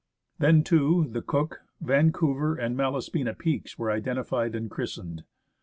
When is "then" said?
0.39-0.63